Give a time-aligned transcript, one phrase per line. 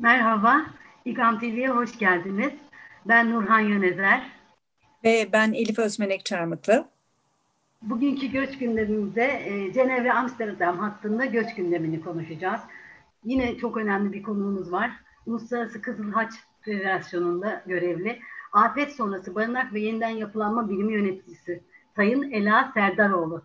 [0.00, 0.66] Merhaba,
[1.04, 2.52] İGAM TV'ye hoş geldiniz.
[3.06, 4.30] Ben Nurhan Yönezer.
[5.04, 6.88] Ve ben Elif Özmenek Çarmıklı.
[7.82, 12.60] Bugünkü göç gündemimizde e, Cenevre Amsterdam hattında göç gündemini konuşacağız.
[13.24, 14.90] Yine çok önemli bir konuğumuz var.
[15.26, 18.20] Uluslararası Kızıl Haç Federasyonu'nda görevli
[18.52, 21.62] Afet Sonrası Barınak ve Yeniden Yapılanma Birimi Yöneticisi
[21.96, 23.42] Sayın Ela Serdaroğlu.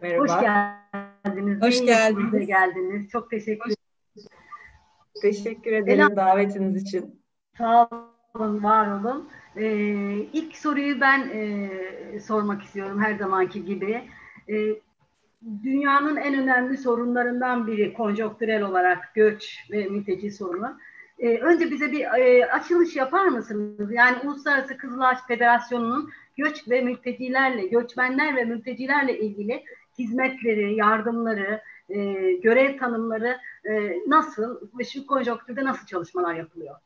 [0.00, 0.22] Merhaba.
[0.22, 1.62] Hoş geldiniz.
[1.62, 2.46] Hoş geldiniz.
[2.46, 3.08] geldiniz.
[3.10, 3.81] Çok teşekkür.
[5.22, 7.20] Teşekkür ederim Ela, davetiniz için.
[7.58, 7.88] Sağ
[8.34, 9.28] olun, var olun.
[9.56, 9.66] Ee,
[10.32, 14.02] ilk soruyu ben e, sormak istiyorum her zamanki gibi.
[14.48, 14.54] E,
[15.62, 20.78] dünyanın en önemli sorunlarından biri konjonktürel olarak göç ve mülteci sorunu.
[21.18, 23.92] E, önce bize bir e, açılış yapar mısınız?
[23.92, 29.64] Yani Uluslararası Kızılaç Federasyonu'nun göç ve mültecilerle, göçmenler ve mültecilerle ilgili
[29.98, 36.76] hizmetleri, yardımları, e, görev tanımları e, nasıl ve şu konjonktürde nasıl çalışmalar yapılıyor?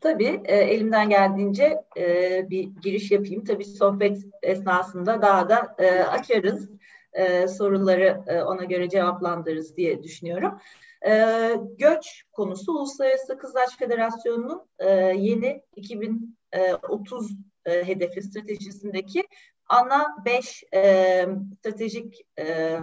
[0.00, 3.44] Tabii e, elimden geldiğince e, bir giriş yapayım.
[3.44, 6.70] Tabii sohbet esnasında daha da e, açarız.
[7.12, 10.60] E, soruları e, ona göre cevaplandırırız diye düşünüyorum.
[11.06, 11.36] E,
[11.78, 17.30] göç konusu Uluslararası Kızılaç Federasyonu'nun e, yeni 2030
[17.66, 19.24] e, hedefi stratejisindeki
[19.68, 21.26] ana beş e,
[21.58, 22.78] stratejik e,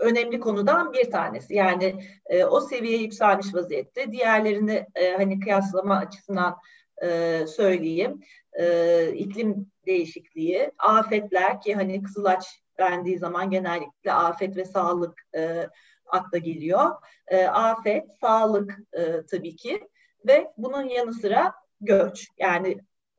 [0.00, 1.54] önemli konudan bir tanesi.
[1.54, 4.12] Yani e, o seviyeye yükselmiş vaziyette.
[4.12, 6.56] Diğerlerini e, hani kıyaslama açısından
[7.02, 8.20] e, söyleyeyim.
[8.52, 15.68] E, iklim değişikliği, afetler ki hani Kızılaç dendiği zaman genellikle afet ve sağlık e,
[16.06, 16.90] akla geliyor.
[17.28, 19.88] E, afet, sağlık e, tabii ki
[20.26, 22.28] ve bunun yanı sıra göç.
[22.38, 22.78] Yani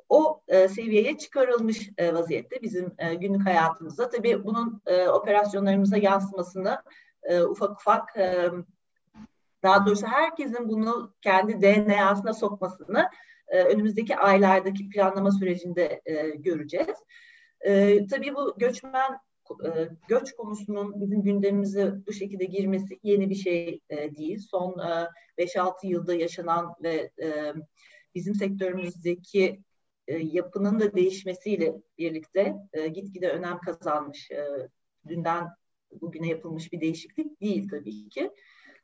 [0.10, 4.10] o e, seviyeye çıkarılmış e, vaziyette bizim e, günlük hayatımızda.
[4.10, 6.82] Tabii bunun e, operasyonlarımıza yansımasını
[7.24, 8.50] e, ufak ufak e,
[9.64, 13.10] daha doğrusu herkesin bunu kendi DNA'sına sokmasını
[13.48, 16.98] e, önümüzdeki aylardaki planlama sürecinde e, göreceğiz.
[17.62, 19.20] E, tabii bu göçmen
[19.66, 24.40] e, göç konusunun bizim gündemimize bu şekilde girmesi yeni bir şey e, değil.
[24.52, 24.80] Son
[25.38, 27.54] e, 5-6 yılda yaşanan ve e,
[28.16, 29.64] bizim sektörümüzdeki
[30.08, 34.32] e, yapının da değişmesiyle birlikte e, gitgide önem kazanmış.
[34.32, 34.46] E,
[35.08, 35.48] dünden
[36.02, 38.32] bugüne yapılmış bir değişiklik değil tabii ki.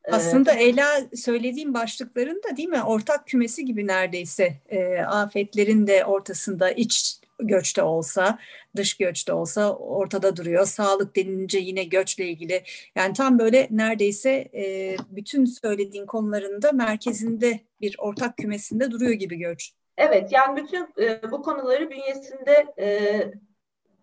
[0.04, 6.04] E, Aslında Ela söylediğim başlıkların da değil mi ortak kümesi gibi neredeyse e, afetlerin de
[6.04, 8.38] ortasında iç göçte olsa,
[8.76, 10.66] dış göçte olsa ortada duruyor.
[10.66, 12.62] Sağlık denince yine göçle ilgili.
[12.96, 19.72] Yani tam böyle neredeyse e, bütün söylediğin konularında merkezinde bir ortak kümesinde duruyor gibi göç.
[20.00, 22.86] Evet yani bütün e, bu konuları bünyesinde e,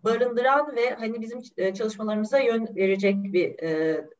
[0.04, 3.58] barındıran ve hani bizim e, çalışmalarımıza yön verecek bir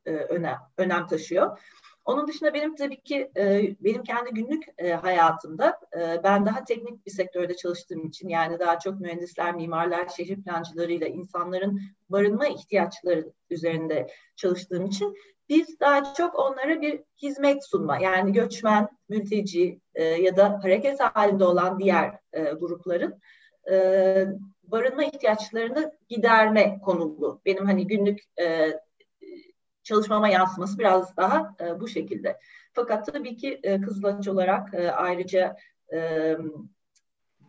[0.04, 1.58] önem, önem taşıyor.
[2.08, 7.06] Onun dışında benim tabii ki e, benim kendi günlük e, hayatımda e, ben daha teknik
[7.06, 14.06] bir sektörde çalıştığım için yani daha çok mühendisler, mimarlar, şehir plancılarıyla insanların barınma ihtiyaçları üzerinde
[14.36, 15.14] çalıştığım için
[15.48, 21.44] biz daha çok onlara bir hizmet sunma yani göçmen, mülteci e, ya da hareket halinde
[21.44, 23.20] olan diğer e, grupların
[23.70, 24.26] e,
[24.62, 27.40] barınma ihtiyaçlarını giderme konulu.
[27.46, 28.72] Benim hani günlük e,
[29.88, 32.38] çalışmama yansıması biraz daha e, bu şekilde.
[32.72, 35.56] Fakat tabii ki e, Kızılaç olarak e, ayrıca
[35.92, 36.36] e,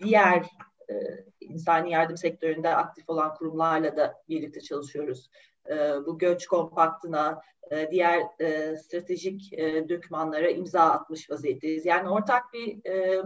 [0.04, 0.46] diğer
[0.90, 0.94] e,
[1.40, 5.30] insani yardım sektöründe aktif olan kurumlarla da birlikte çalışıyoruz.
[5.70, 7.42] E, bu göç kompaktına,
[7.72, 11.86] e, diğer e, stratejik e, dokümanlara imza atmış vaziyetteyiz.
[11.86, 13.24] Yani ortak bir e,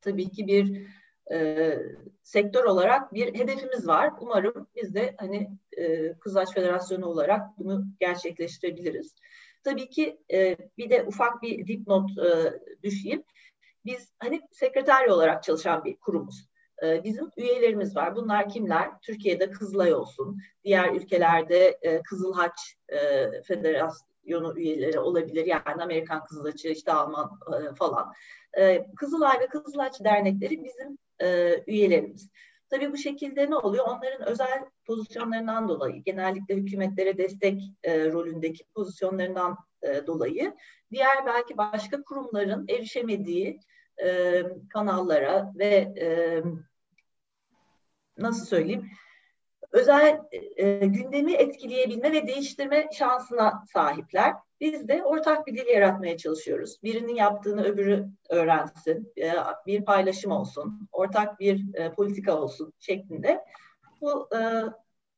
[0.00, 0.86] tabii ki bir
[1.32, 1.78] e,
[2.22, 4.12] sektör olarak bir hedefimiz var.
[4.20, 9.14] Umarım biz de hani e, Kızılaç Federasyonu olarak bunu gerçekleştirebiliriz.
[9.64, 13.22] Tabii ki e, bir de ufak bir dipnot e, düşeyim.
[13.84, 16.48] Biz hani sekreterya olarak çalışan bir kurumuz.
[16.82, 18.16] E, bizim üyelerimiz var.
[18.16, 19.00] Bunlar kimler?
[19.02, 23.28] Türkiye'de Kızılay olsun, diğer ülkelerde e, Kızıl Haç e,
[24.26, 25.46] Federasyonu üyeleri olabilir.
[25.46, 28.12] Yani Amerikan Kızılaçı, işte Alman e, falan.
[28.58, 32.30] E, Kızılay ve Kızılaç dernekleri bizim e, üyelerimiz.
[32.70, 33.84] Tabii bu şekilde ne oluyor?
[33.88, 40.54] Onların özel pozisyonlarından dolayı, genellikle hükümetlere destek e, rolündeki pozisyonlarından e, dolayı,
[40.90, 43.60] diğer belki başka kurumların erişemediği
[44.04, 46.08] e, kanallara ve e,
[48.18, 48.90] nasıl söyleyeyim,
[49.76, 50.20] özel
[50.56, 54.34] e, gündemi etkileyebilme ve değiştirme şansına sahipler.
[54.60, 56.82] Biz de ortak bir dil yaratmaya çalışıyoruz.
[56.82, 59.32] Birinin yaptığını öbürü öğrensin, e,
[59.66, 63.44] bir paylaşım olsun, ortak bir e, politika olsun şeklinde.
[64.00, 64.40] Bu e,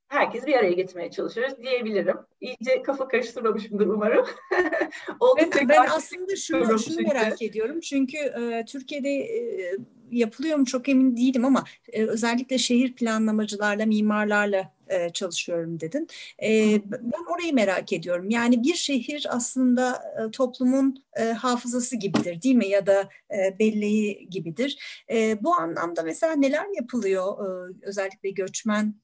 [0.09, 2.17] herkes bir araya getirmeye çalışıyoruz diyebilirim.
[2.41, 4.27] İyice kafa karıştırmamışımdır umarım.
[5.39, 7.81] evet, ben aslında şunu, şunu merak ediyorum.
[7.81, 9.77] Çünkü e, Türkiye'de e,
[10.11, 16.09] yapılıyor mu çok emin değilim ama e, özellikle şehir planlamacılarla, mimarlarla e, çalışıyorum dedin.
[16.43, 18.31] E, ben orayı merak ediyorum.
[18.31, 22.69] Yani bir şehir aslında e, toplumun e, hafızası gibidir değil mi?
[22.69, 25.03] Ya da e, belleği gibidir.
[25.11, 28.95] E, bu anlamda mesela neler yapılıyor e, özellikle göçmen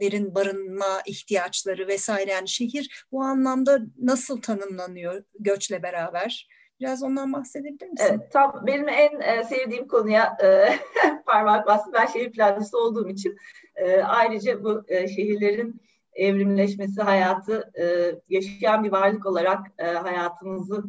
[0.00, 6.48] derin barınma ihtiyaçları vesaire yani şehir bu anlamda nasıl tanımlanıyor göçle beraber?
[6.80, 8.06] Biraz ondan bahsedebilir misin?
[8.08, 10.78] Evet, tam benim en e, sevdiğim konuya e,
[11.26, 11.92] parmak bastım.
[11.92, 13.36] Ben şehir plancısı olduğum için
[13.76, 15.80] e, ayrıca bu e, şehirlerin
[16.12, 20.84] evrimleşmesi, hayatı e, yaşayan bir varlık olarak e, hayatımızı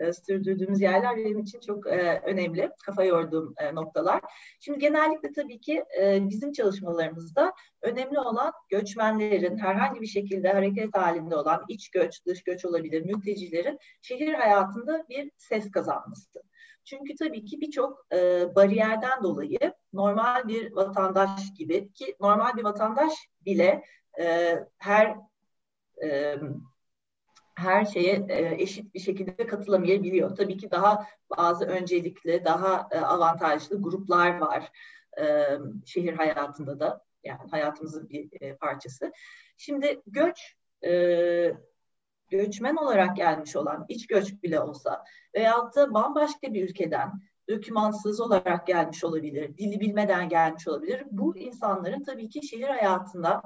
[0.00, 2.70] e, sürdürdüğümüz yerler benim için çok e, önemli.
[2.86, 4.20] Kafa yorduğum e, noktalar.
[4.60, 7.52] Şimdi genellikle tabii ki e, bizim çalışmalarımızda
[7.82, 13.78] önemli olan göçmenlerin herhangi bir şekilde hareket halinde olan iç göç, dış göç olabilir, mültecilerin
[14.02, 16.42] şehir hayatında bir ses kazanması.
[16.84, 19.58] Çünkü tabii ki birçok e, bariyerden dolayı
[19.92, 23.12] normal bir vatandaş gibi ki normal bir vatandaş
[23.46, 23.82] bile
[24.20, 25.16] e, her
[26.04, 26.36] e,
[27.60, 30.36] her şeye e, eşit bir şekilde katılamayabiliyor.
[30.36, 34.72] Tabii ki daha bazı öncelikli, daha e, avantajlı gruplar var
[35.20, 35.46] e,
[35.86, 37.04] şehir hayatında da.
[37.24, 39.12] Yani hayatımızın bir parçası.
[39.56, 40.56] Şimdi göç,
[42.30, 45.04] göçmen olarak gelmiş olan, iç göç bile olsa
[45.34, 47.12] veyahut da bambaşka bir ülkeden
[47.48, 51.04] dökümansız olarak gelmiş olabilir, dili bilmeden gelmiş olabilir.
[51.10, 53.42] Bu insanların tabii ki şehir hayatında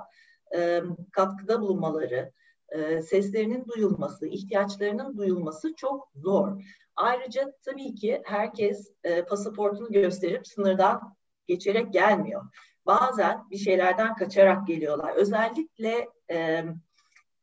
[1.12, 2.32] katkıda bulunmaları,
[2.74, 6.62] e, seslerinin duyulması, ihtiyaçlarının duyulması çok zor.
[6.96, 11.16] Ayrıca tabii ki herkes e, pasaportunu gösterip sınırdan
[11.46, 12.44] geçerek gelmiyor.
[12.86, 15.14] Bazen bir şeylerden kaçarak geliyorlar.
[15.16, 16.64] Özellikle e,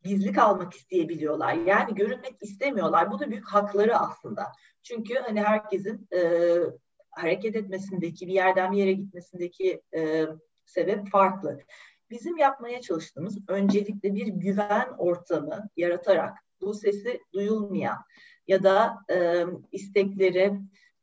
[0.03, 1.53] gizli kalmak isteyebiliyorlar.
[1.53, 3.11] Yani görünmek istemiyorlar.
[3.11, 4.51] Bu da büyük hakları aslında.
[4.83, 6.19] Çünkü hani herkesin e,
[7.11, 10.25] hareket etmesindeki, bir yerden bir yere gitmesindeki e,
[10.65, 11.59] sebep farklı.
[12.11, 17.97] Bizim yapmaya çalıştığımız öncelikle bir güven ortamı yaratarak bu sesi duyulmayan
[18.47, 20.53] ya da e, istekleri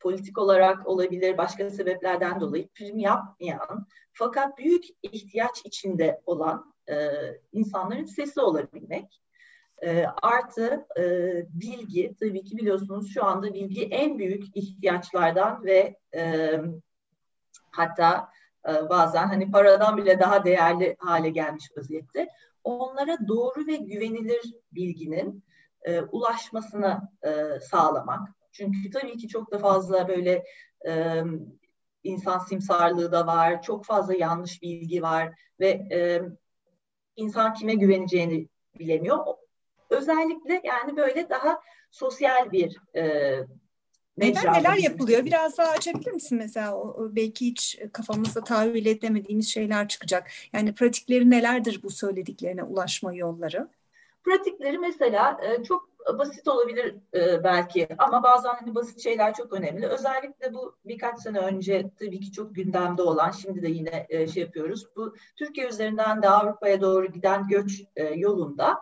[0.01, 6.95] politik olarak olabilir başka sebeplerden dolayı prim yapmayan fakat büyük ihtiyaç içinde olan e,
[7.53, 9.23] insanların sesi olabilmek.
[9.83, 11.03] E, artı e,
[11.49, 16.53] bilgi, tabii ki biliyorsunuz şu anda bilgi en büyük ihtiyaçlardan ve e,
[17.71, 18.29] hatta
[18.91, 22.29] bazen hani paradan bile daha değerli hale gelmiş vaziyette.
[22.65, 25.45] Onlara doğru ve güvenilir bilginin
[25.83, 28.29] e, ulaşmasına e, sağlamak.
[28.53, 30.45] Çünkü tabii ki çok da fazla böyle
[30.87, 31.23] e,
[32.05, 36.23] insan simsarlığı da var, çok fazla yanlış bilgi var ve e,
[37.17, 38.49] insan kime güveneceğini
[38.79, 39.25] bilemiyor.
[39.91, 41.61] Özellikle yani böyle daha
[41.91, 43.35] sosyal bir e,
[44.19, 45.25] Neler neler yapılıyor?
[45.25, 46.77] Biraz daha açabilir misin mesela?
[46.77, 50.31] O, o belki hiç kafamızda tahayyül edemediğimiz şeyler çıkacak.
[50.53, 53.69] Yani pratikleri nelerdir bu söylediklerine ulaşma yolları?
[54.25, 55.89] Pratikleri mesela e, çok
[56.19, 59.87] basit olabilir e, belki ama bazen hani basit şeyler çok önemli.
[59.87, 64.43] Özellikle bu birkaç sene önce tabii ki çok gündemde olan, şimdi de yine e, şey
[64.43, 64.87] yapıyoruz.
[64.97, 67.83] Bu Türkiye üzerinden de Avrupa'ya doğru giden göç
[68.15, 68.79] yolunda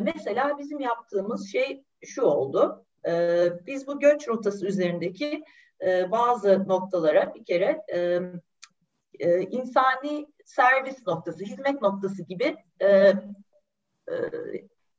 [0.00, 2.84] mesela bizim yaptığımız şey şu oldu.
[3.08, 5.44] E, biz bu göç rotası üzerindeki
[5.86, 8.20] e, bazı noktalara bir kere e,
[9.18, 13.14] e, insani servis noktası, hizmet noktası gibi e, e,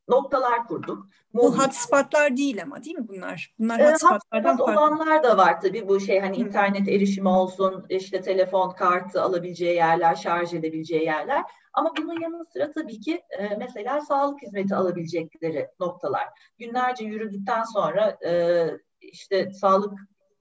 [0.07, 1.07] noktalar kurduk.
[1.33, 3.53] Bu hotspotlar değil ama değil mi bunlar?
[3.59, 4.81] Bunlar e, hotspotlardan hotspot farklı.
[4.81, 6.41] olanlar da var tabii bu şey hani Hı.
[6.41, 11.43] internet erişimi olsun, işte telefon kartı alabileceği yerler, şarj edebileceği yerler.
[11.73, 16.27] Ama bunun yanı sıra tabii ki e, mesela sağlık hizmeti alabilecekleri noktalar.
[16.57, 18.65] Günlerce yürüdükten sonra e,
[19.01, 19.93] işte sağlık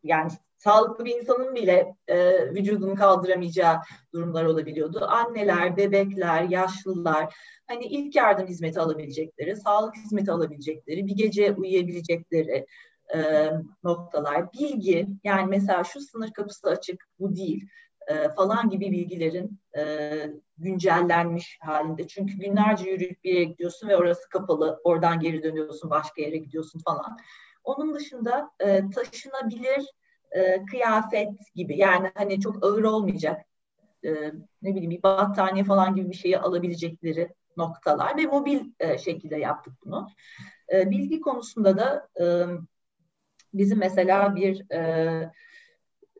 [0.02, 3.76] yani sağlıklı bir insanın bile e, vücudunu kaldıramayacağı
[4.14, 5.06] durumlar olabiliyordu.
[5.08, 7.34] Anneler, bebekler, yaşlılar
[7.66, 12.66] hani ilk yardım hizmeti alabilecekleri, sağlık hizmeti alabilecekleri, bir gece uyuyabilecekleri
[13.14, 13.50] e,
[13.84, 17.68] noktalar, bilgi yani mesela şu sınır kapısı açık, bu değil
[18.08, 20.12] e, falan gibi bilgilerin e,
[20.58, 22.06] güncellenmiş halinde.
[22.08, 26.80] Çünkü günlerce yürüyüp bir yere gidiyorsun ve orası kapalı, oradan geri dönüyorsun, başka yere gidiyorsun
[26.84, 27.18] falan.
[27.64, 29.86] Onun dışında e, taşınabilir
[30.32, 33.46] e, kıyafet gibi yani hani çok ağır olmayacak
[34.04, 34.10] e,
[34.62, 39.72] ne bileyim bir battaniye falan gibi bir şeyi alabilecekleri noktalar ve mobil e, şekilde yaptık
[39.84, 40.08] bunu.
[40.72, 42.24] E, bilgi konusunda da e,
[43.54, 45.30] bizim mesela bir e,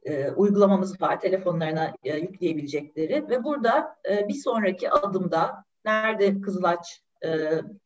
[0.04, 7.28] e, uygulamamız var telefonlarına e, yükleyebilecekleri ve burada e, bir sonraki adımda nerede Kızılaç e,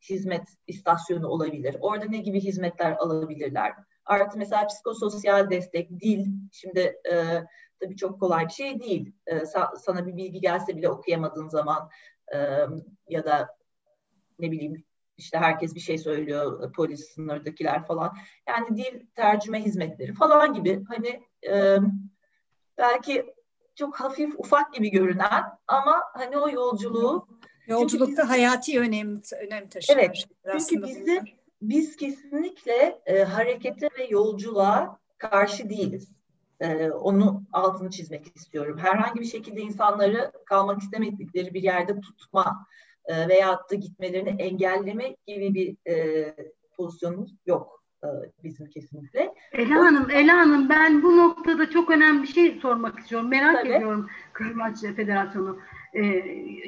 [0.09, 3.73] hizmet istasyonu olabilir, orada ne gibi hizmetler alabilirler.
[4.05, 6.79] Artı mesela psikososyal destek, dil, şimdi
[7.11, 7.43] e,
[7.79, 9.11] tabii çok kolay bir şey değil.
[9.27, 11.89] E, sa- sana bir bilgi gelse bile okuyamadığın zaman
[12.33, 12.37] e,
[13.09, 13.57] ya da
[14.39, 14.83] ne bileyim
[15.17, 18.15] işte herkes bir şey söylüyor, polis, sınırdakiler falan.
[18.47, 21.77] Yani dil tercüme hizmetleri falan gibi hani e,
[22.77, 23.33] belki
[23.75, 27.27] çok hafif ufak gibi görünen ama hani o yolculuğu
[27.67, 29.99] Yolculukta biz, hayati önem, önem taşıyor.
[29.99, 30.25] Evet,
[30.67, 31.21] çünkü bizi,
[31.69, 36.11] biz kesinlikle e, harekete ve yolculuğa karşı değiliz.
[36.59, 38.77] E, onu altını çizmek istiyorum.
[38.77, 42.67] Herhangi bir şekilde insanları kalmak istemedikleri bir yerde tutma
[43.05, 46.35] e, veyahut da gitmelerini engelleme gibi bir e,
[46.77, 48.07] pozisyonumuz yok e,
[48.43, 49.33] bizim kesinlikle.
[49.51, 53.29] Ela Hanım, Ela Hanım ben bu noktada çok önemli bir şey sormak istiyorum.
[53.29, 53.73] Merak Tabii.
[53.73, 55.59] ediyorum Kızılmaç Federasyonu
[55.93, 56.01] e,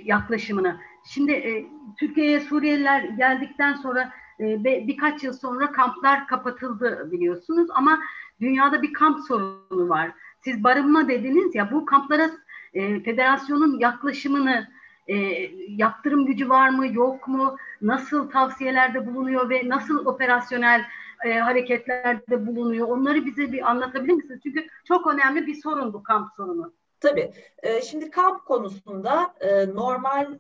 [0.03, 0.77] yaklaşımını.
[1.05, 1.65] Şimdi e,
[1.99, 7.99] Türkiye'ye Suriyeliler geldikten sonra e, be, birkaç yıl sonra kamplar kapatıldı biliyorsunuz ama
[8.41, 10.11] dünyada bir kamp sorunu var.
[10.43, 12.29] Siz barınma dediniz ya bu kamplara
[12.73, 14.67] e, federasyonun yaklaşımını
[15.07, 15.15] e,
[15.67, 20.85] yaptırım gücü var mı yok mu nasıl tavsiyelerde bulunuyor ve nasıl operasyonel
[21.25, 24.39] e, hareketlerde bulunuyor onları bize bir anlatabilir misiniz?
[24.43, 26.73] Çünkü çok önemli bir sorun bu kamp sorunu.
[26.99, 27.31] Tabii.
[27.63, 30.37] E, şimdi kamp konusunda e, normal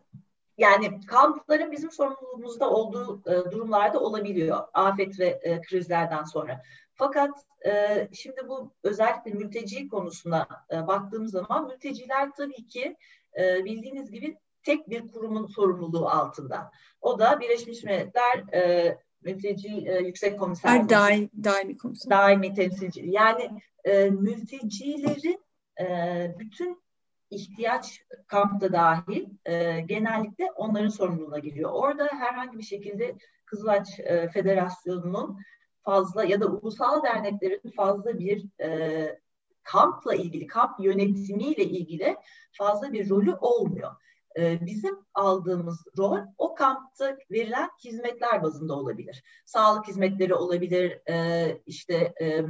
[0.57, 6.61] yani kampların bizim sorumluluğumuzda olduğu e, durumlarda olabiliyor afet ve e, krizlerden sonra.
[6.93, 7.29] Fakat
[7.65, 12.95] e, şimdi bu özellikle mülteci konusuna e, baktığımız zaman mülteciler tabii ki
[13.39, 16.71] e, bildiğiniz gibi tek bir kurumun sorumluluğu altında.
[17.01, 20.89] O da Birleşmiş Milletler e, Mülteci e, Yüksek Komiser.
[20.89, 22.09] Daim, daimi komiser.
[22.11, 23.01] Daimi temsilci.
[23.05, 23.49] Yani
[23.83, 25.43] e, mültecilerin
[25.79, 26.81] e, bütün
[27.29, 31.71] ihtiyaç kampta dahil e, genellikle onların sorumluluğuna giriyor.
[31.73, 33.15] Orada herhangi bir şekilde
[33.45, 35.37] Kızılaç e, Federasyonu'nun
[35.83, 39.19] fazla ya da ulusal derneklerin fazla bir e,
[39.63, 42.17] kampla ilgili, kamp yönetimiyle ilgili
[42.51, 43.91] fazla bir rolü olmuyor.
[44.37, 49.23] E, bizim aldığımız rol o kampta verilen hizmetler bazında olabilir.
[49.45, 52.45] Sağlık hizmetleri olabilir, e, işte e,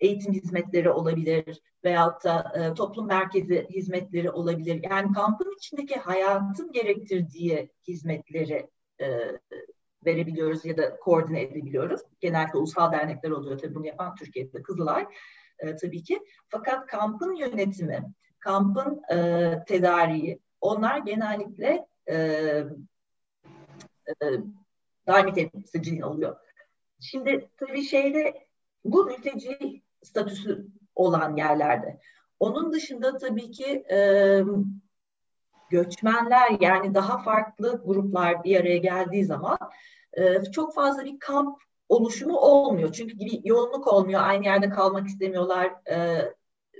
[0.00, 4.80] eğitim hizmetleri olabilir veyahut da e, toplum merkezi hizmetleri olabilir.
[4.90, 9.06] Yani kampın içindeki hayatın gerektirdiği hizmetleri e,
[10.06, 12.00] verebiliyoruz ya da koordine edebiliyoruz.
[12.20, 15.06] Genellikle ulusal dernekler oluyor tabii bunu yapan Türkiye'de Kızılay
[15.58, 16.20] e, tabii ki.
[16.48, 18.02] Fakat kampın yönetimi,
[18.38, 22.16] kampın e, tedariği onlar genellikle e,
[24.06, 24.24] e,
[25.06, 26.36] daimi temsilciliğin oluyor.
[27.00, 28.46] Şimdi tabii şeyde
[28.84, 32.00] bu mülteci statüsü olan yerlerde.
[32.40, 34.40] Onun dışında tabii ki e,
[35.70, 39.58] göçmenler yani daha farklı gruplar bir araya geldiği zaman
[40.12, 42.92] e, çok fazla bir kamp oluşumu olmuyor.
[42.92, 44.20] Çünkü bir yoğunluk olmuyor.
[44.24, 45.72] Aynı yerde kalmak istemiyorlar.
[45.90, 46.24] E,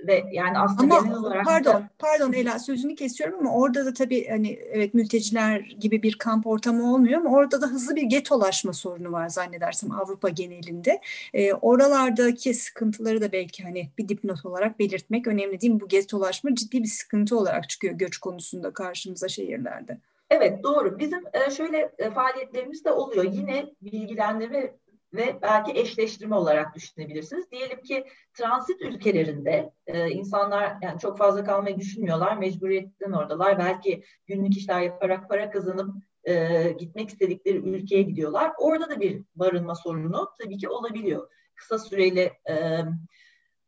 [0.07, 1.89] ve yani aslında ama genel olarak pardon da...
[1.99, 6.93] pardon Ela sözünü kesiyorum ama orada da tabii hani evet mülteciler gibi bir kamp ortamı
[6.93, 11.01] olmuyor ama orada da hızlı bir getolaşma sorunu var zannedersem Avrupa genelinde.
[11.33, 15.79] E, oralardaki sıkıntıları da belki hani bir dipnot olarak belirtmek önemli değil mi?
[15.79, 19.97] Bu getolaşma ciddi bir sıkıntı olarak çıkıyor göç konusunda karşımıza şehirlerde.
[20.29, 20.99] Evet doğru.
[20.99, 23.23] Bizim e, şöyle e, faaliyetlerimiz de oluyor.
[23.23, 24.73] Yine bilgilendirme
[25.13, 27.51] ve belki eşleştirme olarak düşünebilirsiniz.
[27.51, 33.59] Diyelim ki transit ülkelerinde e, insanlar yani çok fazla kalmayı düşünmüyorlar, mecburiyetten oradalar.
[33.59, 38.51] Belki günlük işler yaparak para kazanıp e, gitmek istedikleri ülkeye gidiyorlar.
[38.59, 41.29] Orada da bir barınma sorunu tabii ki olabiliyor.
[41.55, 42.83] Kısa süreli e,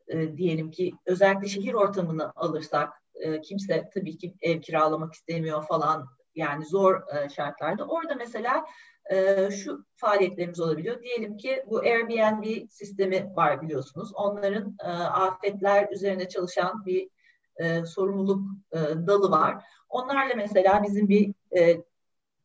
[0.08, 6.08] e, diyelim ki özellikle şehir ortamını alırsak e, kimse tabii ki ev kiralamak istemiyor falan
[6.36, 7.86] yani zor e, şartlarda.
[7.86, 8.65] Orada mesela
[9.12, 11.04] e, şu faaliyetlerimiz olabiliyor.
[11.04, 14.12] Diyelim ki bu Airbnb sistemi var biliyorsunuz.
[14.16, 17.10] Onların e, afetler üzerine çalışan bir
[17.56, 19.63] e, sorumluluk e, dalı var.
[19.89, 21.84] Onlarla mesela bizim bir e,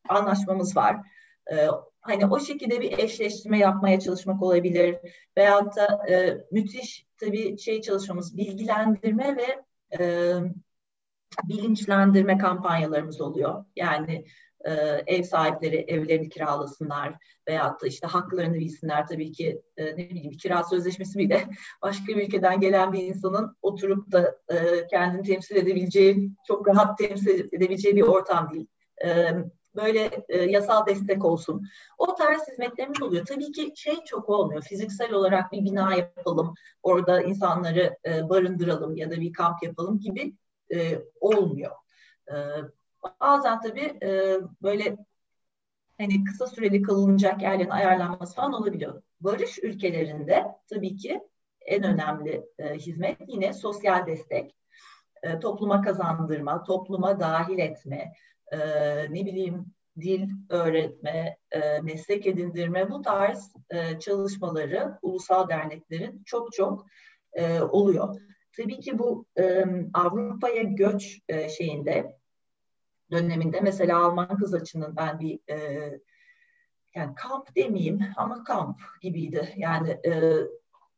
[0.09, 0.97] anlaşmamız var.
[1.52, 1.68] E,
[2.00, 4.97] hani o şekilde bir eşleştirme yapmaya çalışmak olabilir.
[5.37, 9.64] Veyahut da e, müthiş tabii şey çalışmamız bilgilendirme ve
[9.99, 10.35] e,
[11.44, 13.64] bilinçlendirme kampanyalarımız oluyor.
[13.76, 14.25] Yani
[14.64, 14.73] e,
[15.06, 17.14] ev sahipleri evlerini kiralasınlar
[17.49, 21.44] veyahut da işte haklarını bilsinler tabii ki e, ne bileyim bir kira sözleşmesi bile
[21.83, 27.49] başka bir ülkeden gelen bir insanın oturup da e, kendini temsil edebileceği çok rahat temsil
[27.52, 28.66] edebileceği bir ortam değil.
[29.76, 30.11] Böyle
[30.49, 31.66] yasal destek olsun.
[31.99, 33.26] O tarz hizmetlerimiz oluyor.
[33.26, 34.62] Tabii ki şey çok olmuyor.
[34.62, 40.35] Fiziksel olarak bir bina yapalım, orada insanları e, barındıralım ya da bir kamp yapalım gibi
[41.21, 41.71] olmuyor.
[43.20, 44.96] Bazen tabii e, böyle
[45.99, 49.02] hani kısa süreli kalınacak yerlerin ayarlanması falan olabiliyor.
[49.20, 51.20] Barış ülkelerinde tabii ki
[51.66, 54.56] en önemli e, hizmet yine sosyal destek,
[55.23, 58.12] e, topluma kazandırma, topluma dahil etme,
[58.52, 58.58] e,
[59.11, 59.66] ne bileyim
[60.00, 66.87] dil öğretme, e, meslek edindirme bu tarz e, çalışmaları ulusal derneklerin çok çok
[67.32, 68.20] e, oluyor.
[68.56, 72.16] Tabii ki bu e, Avrupa'ya göç e, şeyinde
[73.11, 75.90] döneminde mesela Alman kız açının ben bir e,
[76.94, 79.54] yani kamp demeyeyim ama kamp gibiydi.
[79.56, 80.32] Yani e,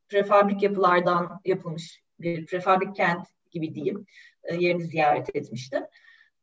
[0.08, 4.06] prefabrik yapılardan yapılmış bir prefabrik kent gibi diyeyim
[4.44, 5.82] e, yerini ziyaret etmiştim.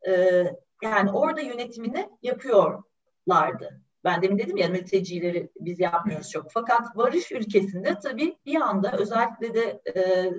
[0.07, 0.43] E,
[0.83, 3.81] yani orada yönetimini yapıyorlardı.
[4.03, 6.51] Ben demin dedim ya mültecileri biz yapmıyoruz çok.
[6.51, 10.31] Fakat varış ülkesinde tabii bir anda özellikle de e,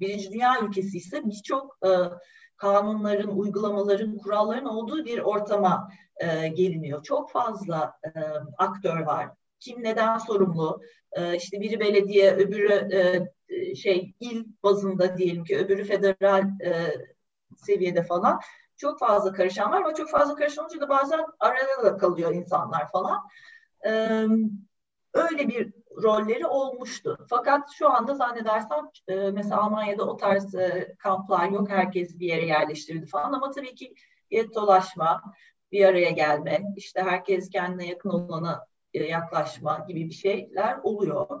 [0.00, 1.88] Birinci Dünya ülkesi ise birçok e,
[2.58, 7.02] kanunların, uygulamaların, kuralların olduğu bir ortama e, geliniyor.
[7.02, 8.10] Çok fazla e,
[8.58, 9.28] aktör var.
[9.60, 10.80] Kim neden sorumlu?
[11.12, 12.88] E, işte biri belediye, öbürü
[13.48, 16.94] e, şey il bazında diyelim ki, öbürü federal e,
[17.56, 18.40] seviyede falan.
[18.76, 22.90] Çok fazla karışan var ama çok fazla karışan olunca da bazen arada da kalıyor insanlar
[22.92, 23.18] falan.
[23.86, 24.22] E,
[25.14, 25.72] öyle bir
[26.02, 27.26] rolleri olmuştu.
[27.30, 31.70] Fakat şu anda zannedersem e, mesela Almanya'da o tarz e, kamplar yok.
[31.70, 33.94] Herkes bir yere yerleştirildi falan ama tabii ki
[34.54, 35.22] dolaşma,
[35.72, 41.40] bir araya gelme, işte herkes kendine yakın olana e, yaklaşma gibi bir şeyler oluyor.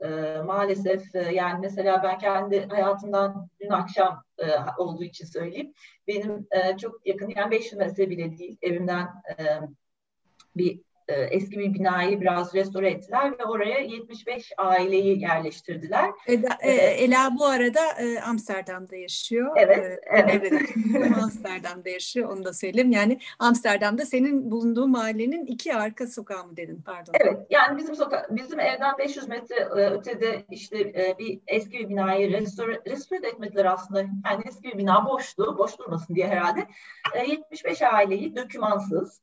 [0.00, 0.08] E,
[0.46, 4.46] maalesef e, yani mesela ben kendi hayatımdan dün akşam e,
[4.78, 5.72] olduğu için söyleyeyim.
[6.08, 9.44] Benim e, çok yakın yani 500 metre bile değil evimden e,
[10.56, 16.10] bir e, eski bir binayı biraz restore ettiler ve oraya 75 aileyi yerleştirdiler.
[16.26, 19.56] Eda, e, Ela bu arada e, Amsterdam'da yaşıyor.
[19.56, 20.42] Evet, e, evet.
[20.52, 21.16] evet.
[21.22, 22.92] Amsterdam'da yaşıyor onu da söyleyeyim.
[22.92, 27.12] Yani Amsterdam'da senin bulunduğun mahallenin iki arka sokağı mı dedin pardon.
[27.20, 31.88] Evet yani bizim soka bizim evden 500 metre e, ötede işte e, bir eski bir
[31.88, 34.00] binayı restore, restore etmediler aslında.
[34.00, 36.66] Yani eski bir bina boştu, boş durmasın diye herhalde.
[37.14, 39.20] E, 75 aileyi dökümansız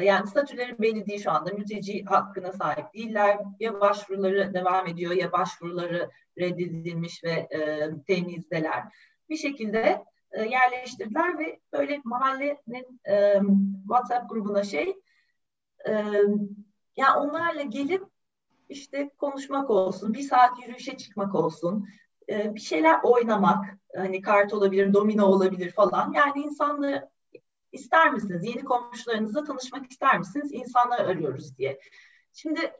[0.00, 1.52] yani statüleri belli değil şu anda.
[1.52, 3.38] Mülteci hakkına sahip değiller.
[3.60, 8.82] Ya başvuruları devam ediyor ya başvuruları reddedilmiş ve e, temizdeler.
[9.28, 13.40] Bir şekilde e, yerleştirdiler ve böyle mahallenin e,
[13.82, 14.94] WhatsApp grubuna şey
[15.88, 15.92] e,
[16.96, 18.04] yani onlarla gelip
[18.68, 21.88] işte konuşmak olsun, bir saat yürüyüşe çıkmak olsun,
[22.28, 23.64] e, bir şeyler oynamak,
[23.96, 26.12] hani kart olabilir, domino olabilir falan.
[26.12, 27.08] Yani insanları
[27.72, 28.44] ister misiniz?
[28.44, 30.52] Yeni komşularınızla tanışmak ister misiniz?
[30.52, 31.80] İnsanlar arıyoruz diye.
[32.32, 32.72] Şimdi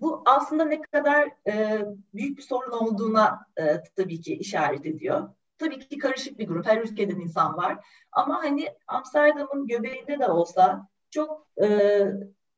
[0.00, 5.28] bu aslında ne kadar e, büyük bir sorun olduğuna e, tabii ki işaret ediyor.
[5.58, 7.86] Tabii ki karışık bir grup, her ülkeden insan var.
[8.12, 11.66] Ama hani Amsterdam'ın göbeğinde de olsa çok e,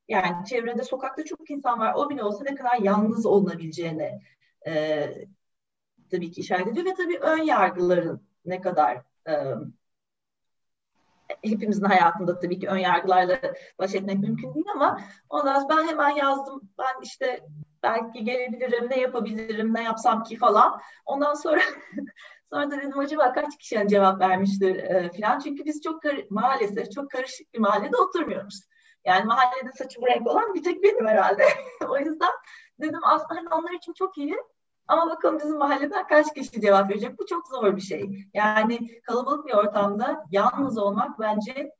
[0.08, 1.94] yani çevrede, sokakta çok insan var.
[1.94, 4.20] O bile olsa ne kadar yalnız olunabileceğine
[4.66, 5.06] e,
[6.10, 6.86] tabii ki işaret ediyor.
[6.86, 9.54] Ve tabii ön yargıların ne kadar e,
[11.44, 13.38] hepimizin hayatında tabii ki ön yargılarla
[13.78, 16.60] baş etmek mümkün değil ama ondan ben hemen yazdım.
[16.78, 17.40] Ben işte
[17.82, 20.80] belki gelebilirim, ne yapabilirim, ne yapsam ki falan.
[21.06, 21.60] Ondan sonra
[22.52, 25.38] sonra da dedim acaba kaç kişi cevap vermiştir e, falan.
[25.38, 28.60] Çünkü biz çok maalesef çok karışık bir mahallede oturmuyoruz.
[29.04, 31.44] Yani mahallede saçı renk olan bir tek benim herhalde.
[31.88, 32.32] o yüzden
[32.80, 34.36] dedim aslında hani onlar için çok iyi
[34.88, 37.18] ama bakalım bizim mahalleden kaç kişi cevap verecek?
[37.18, 38.26] Bu çok zor bir şey.
[38.34, 41.72] Yani kalabalık bir ortamda yalnız olmak bence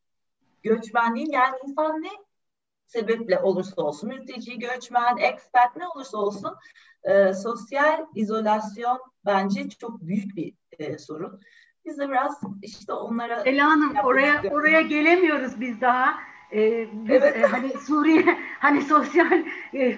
[0.63, 2.11] göçmenliğin yani insan ne
[2.87, 6.55] sebeple olursa olsun, mülteci, göçmen, expat ne olursa olsun
[7.03, 11.41] e, sosyal izolasyon bence çok büyük bir e, sorun.
[11.85, 13.41] Biz de biraz işte onlara...
[13.41, 16.15] Ela Hanım oraya, oraya gelemiyoruz biz daha.
[16.55, 17.37] Ee, biz, evet.
[17.37, 19.43] e, hani Suriye hani sosyal
[19.75, 19.97] e,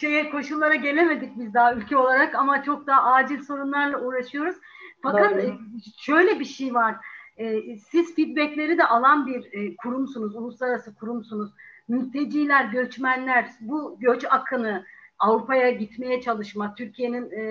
[0.00, 4.56] şeye koşullara gelemedik biz daha ülke olarak ama çok daha acil sorunlarla uğraşıyoruz.
[5.02, 5.58] Fakat e,
[5.98, 6.96] şöyle bir şey var.
[7.36, 11.50] E, siz feedbackleri de alan bir e, kurumsunuz, uluslararası kurumsunuz.
[11.88, 14.84] Mülteciler, göçmenler bu göç akını
[15.18, 17.42] Avrupa'ya gitmeye çalışma, Türkiye'nin e,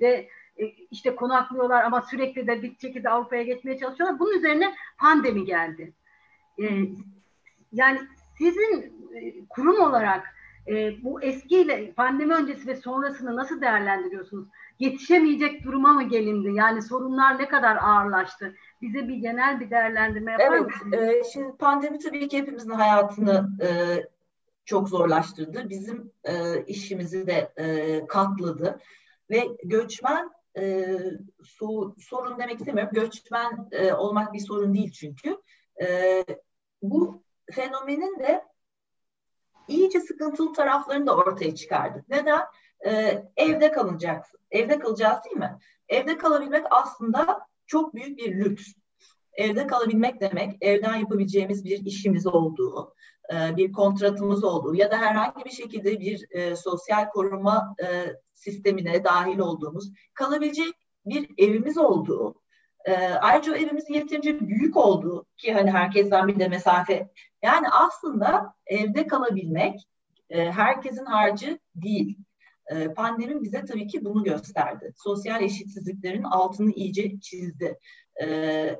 [0.00, 4.18] de e, işte konaklıyorlar ama sürekli de bir şekilde Avrupa'ya geçmeye çalışıyorlar.
[4.18, 5.92] Bunun üzerine pandemi geldi.
[6.58, 6.64] E,
[7.74, 8.00] yani
[8.38, 8.82] sizin
[9.14, 10.34] e, kurum olarak
[10.68, 14.48] E, bu eskiyle pandemi öncesi ve sonrasını nasıl değerlendiriyorsunuz?
[14.78, 16.52] Yetişemeyecek duruma mı gelindi?
[16.54, 18.54] Yani sorunlar ne kadar ağırlaştı?
[18.82, 20.92] Bize bir genel bir değerlendirme yapar evet, mısınız?
[20.92, 23.68] Evet, şimdi pandemi tabii ki hepimizin hayatını e,
[24.64, 25.68] çok zorlaştırdı.
[25.68, 28.80] Bizim e, işimizi de e, katladı
[29.30, 30.86] ve göçmen e,
[31.44, 32.92] so, sorun demek istemiyorum.
[32.94, 35.36] Göçmen e, olmak bir sorun değil çünkü.
[35.82, 36.24] E,
[36.82, 38.44] bu fenomenin de
[39.68, 42.04] iyice sıkıntılı taraflarını da ortaya çıkardı.
[42.08, 42.42] Neden?
[42.86, 44.40] Ee, evde kalacaksın.
[44.50, 45.58] Evde kalacağız değil mi?
[45.88, 48.72] Evde kalabilmek aslında çok büyük bir lüks.
[49.32, 52.94] Evde kalabilmek demek evden yapabileceğimiz bir işimiz olduğu,
[53.32, 59.04] e, bir kontratımız olduğu ya da herhangi bir şekilde bir e, sosyal koruma e, sistemine
[59.04, 60.74] dahil olduğumuz, kalabilecek
[61.06, 62.34] bir evimiz olduğu,
[62.84, 67.08] e, ayrıca evimizin yeterince büyük olduğu ki hani herkesten bir de mesafe.
[67.42, 69.88] Yani aslında evde kalabilmek
[70.30, 72.18] e, herkesin harcı değil.
[72.66, 74.92] E, pandemi bize tabii ki bunu gösterdi.
[74.96, 77.78] Sosyal eşitsizliklerin altını iyice çizdi.
[78.22, 78.26] E,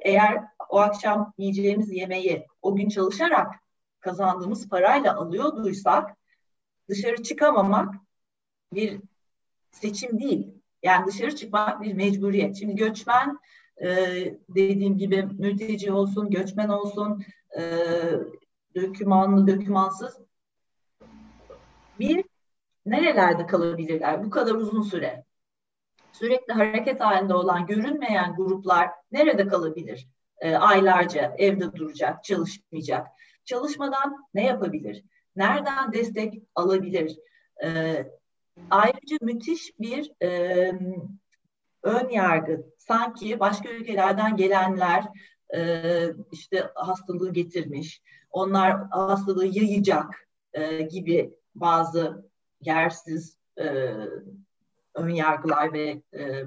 [0.00, 3.54] eğer o akşam yiyeceğimiz yemeği o gün çalışarak
[4.00, 6.16] kazandığımız parayla alıyorduysak
[6.88, 7.94] dışarı çıkamamak
[8.72, 9.00] bir
[9.70, 10.54] seçim değil.
[10.82, 12.56] Yani dışarı çıkmak bir mecburiyet.
[12.56, 13.38] Şimdi göçmen
[13.82, 13.88] e,
[14.48, 17.24] dediğim gibi mülteci olsun, göçmen olsun,
[17.58, 17.62] e,
[18.74, 20.18] dökümanlı, dökümansız
[21.98, 22.24] bir
[22.86, 25.24] nerelerde kalabilirler bu kadar uzun süre?
[26.12, 30.08] Sürekli hareket halinde olan görünmeyen gruplar nerede kalabilir?
[30.38, 33.06] E, aylarca evde duracak, çalışmayacak.
[33.44, 35.04] Çalışmadan ne yapabilir?
[35.36, 37.18] Nereden destek alabilir?
[37.64, 37.96] E,
[38.70, 40.72] ayrıca müthiş bir e,
[41.84, 42.66] ön yargı.
[42.78, 45.04] Sanki başka ülkelerden gelenler
[45.54, 45.82] e,
[46.32, 53.64] işte hastalığı getirmiş, onlar hastalığı yayacak e, gibi bazı yersiz e,
[54.94, 56.44] ön yargılar ve e,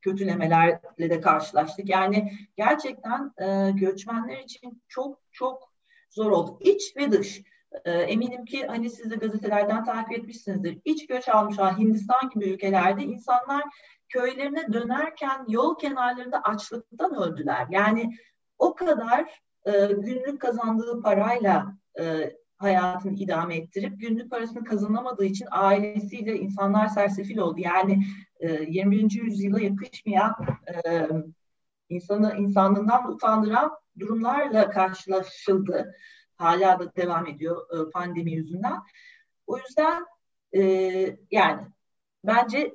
[0.00, 1.88] kötülemelerle de karşılaştık.
[1.88, 5.72] Yani gerçekten e, göçmenler için çok çok
[6.10, 6.58] zor oldu.
[6.60, 7.42] İç ve dış.
[7.84, 10.78] E, eminim ki hani siz de gazetelerden takip etmişsinizdir.
[10.84, 13.62] İç göç almış olan Hindistan gibi ülkelerde insanlar
[14.08, 17.66] köylerine dönerken yol kenarlarında açlıktan öldüler.
[17.70, 18.10] Yani
[18.58, 26.36] o kadar e, günlük kazandığı parayla e, hayatını idame ettirip günlük parasını kazanamadığı için ailesiyle
[26.36, 27.60] insanlar sersefil oldu.
[27.60, 28.02] Yani
[28.40, 29.22] e, 21.
[29.22, 30.34] yüzyıla yakışmayan
[30.86, 31.08] e,
[31.88, 35.94] insanı insanlığından utandıran durumlarla karşılaşıldı.
[36.40, 38.78] Hala da devam ediyor e, pandemi yüzünden.
[39.46, 40.06] O yüzden
[40.56, 40.62] e,
[41.30, 41.62] yani
[42.24, 42.74] bence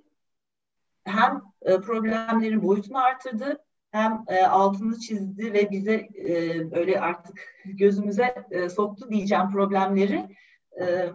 [1.04, 8.36] hem e, problemlerin boyutunu artırdı hem e, altını çizdi ve bize e, böyle artık gözümüze
[8.52, 10.38] e, soktu diyeceğim problemleri
[10.82, 11.10] e,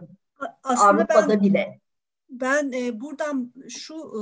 [0.62, 1.80] Aslında Avrupa'da ben, bile.
[2.30, 4.20] Ben e, buradan şu e,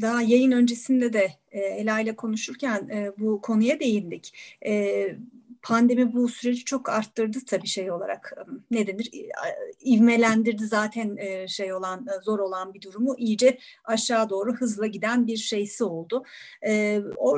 [0.00, 4.34] daha yayın öncesinde de e, Ela ile konuşurken e, bu konuya değindik.
[4.66, 5.06] E,
[5.66, 8.32] pandemi bu süreci çok arttırdı tabii şey olarak
[8.70, 9.10] ne denir
[9.84, 15.84] ivmelendirdi zaten şey olan zor olan bir durumu iyice aşağı doğru hızla giden bir şeysi
[15.84, 16.24] oldu.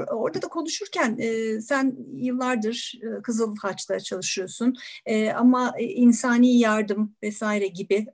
[0.09, 1.19] Orada da konuşurken
[1.61, 4.77] sen yıllardır Kızıl Haç'ta çalışıyorsun
[5.37, 8.07] ama insani yardım vesaire gibi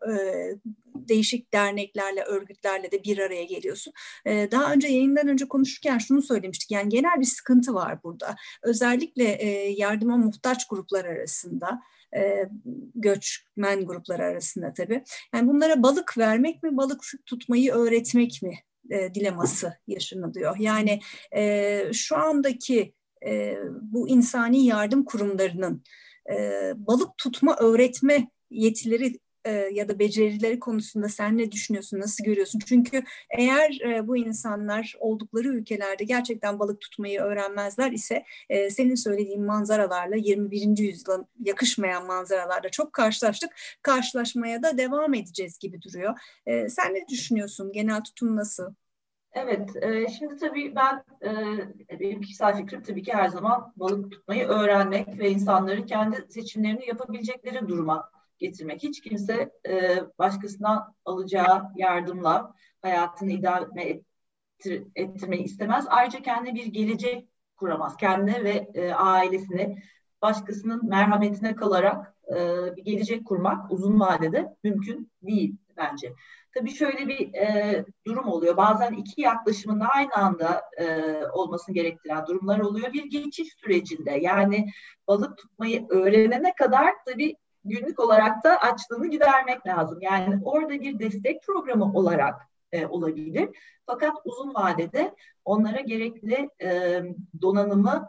[0.94, 3.92] değişik derneklerle, örgütlerle de bir araya geliyorsun.
[4.26, 6.70] E, daha önce yayından önce konuşurken şunu söylemiştik.
[6.70, 8.36] Yani genel bir sıkıntı var burada.
[8.62, 11.80] Özellikle e, yardıma muhtaç gruplar arasında
[12.16, 12.48] e,
[12.94, 15.04] göçmen grupları arasında tabii.
[15.34, 18.54] Yani bunlara balık vermek mi, balık tutmayı öğretmek mi
[18.90, 20.56] e, dileması yaşanılıyor.
[20.58, 21.00] Yani
[21.36, 22.94] e, şu andaki
[23.26, 25.82] e, bu insani yardım kurumlarının
[26.30, 32.58] e, balık tutma öğretme yetileri e, ya da becerileri konusunda sen ne düşünüyorsun, nasıl görüyorsun?
[32.66, 39.44] Çünkü eğer e, bu insanlar oldukları ülkelerde gerçekten balık tutmayı öğrenmezler ise e, senin söylediğin
[39.44, 40.78] manzaralarla 21.
[40.78, 43.50] yüzyıla yakışmayan manzaralarla çok karşılaştık.
[43.82, 46.18] Karşılaşmaya da devam edeceğiz gibi duruyor.
[46.68, 47.72] Sen ne düşünüyorsun?
[47.72, 48.74] Genel tutum nasıl?
[49.32, 49.70] Evet,
[50.18, 51.04] şimdi tabii ben,
[51.90, 56.86] e, benim kişisel fikrim tabii ki her zaman balık tutmayı öğrenmek ve insanların kendi seçimlerini
[56.86, 58.13] yapabilecekleri duruma
[58.46, 58.82] getirmek.
[58.82, 65.86] Hiç kimse e, başkasından alacağı yardımla hayatını idame ettir, ettirmeyi istemez.
[65.88, 67.96] Ayrıca kendi bir gelecek kuramaz.
[67.96, 69.82] Kendine ve e, ailesine
[70.22, 72.36] başkasının merhametine kalarak e,
[72.76, 76.12] bir gelecek kurmak uzun vadede mümkün değil bence.
[76.54, 78.56] Tabii şöyle bir e, durum oluyor.
[78.56, 80.86] Bazen iki yaklaşımın da aynı anda e,
[81.32, 82.92] olmasını gerektiren durumlar oluyor.
[82.92, 84.66] Bir geçiş sürecinde yani
[85.08, 89.98] balık tutmayı öğrenene kadar tabii günlük olarak da açlığını gidermek lazım.
[90.00, 93.48] Yani orada bir destek programı olarak e, olabilir.
[93.86, 97.02] Fakat uzun vadede onlara gerekli e,
[97.42, 98.08] donanımı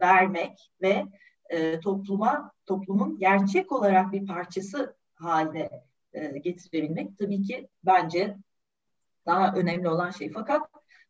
[0.00, 1.06] vermek ve
[1.50, 5.70] e, topluma toplumun gerçek olarak bir parçası haline
[6.12, 8.36] e, getirebilmek tabii ki bence
[9.26, 10.32] daha önemli olan şey.
[10.32, 10.62] Fakat